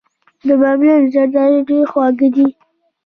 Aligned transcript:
د 0.47 0.49
بامیان 0.61 1.01
زردالو 1.13 1.59
ډیر 1.69 1.83
خواږه 1.91 2.27
دي. 2.35 2.47